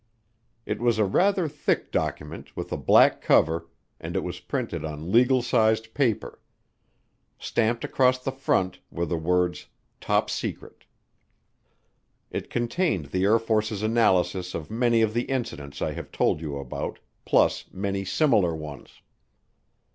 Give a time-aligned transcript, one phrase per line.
[0.65, 3.67] It was a rather thick document with a black cover
[3.99, 6.41] and it was printed on legal sized paper.
[7.37, 9.67] Stamped across the front were the words
[9.99, 10.85] TOP SECRET.
[12.31, 16.57] It contained the Air Force's analysis of many of the incidents I have told you
[16.57, 19.03] about plus many similar ones.